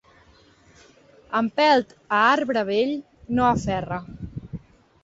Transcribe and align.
Empelt 1.41 1.93
a 1.99 2.23
arbre 2.31 2.65
vell 2.73 2.95
no 3.39 3.47
aferra. 3.53 4.03